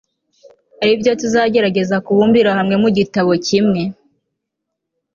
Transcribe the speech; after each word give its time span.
ari 0.81 0.93
byo 0.99 1.11
tuzagerageza 1.21 1.95
kubumbira 2.05 2.49
hamwe 2.57 2.75
mu 2.83 2.89
gitabo 2.97 3.31
kimwe 3.45 3.81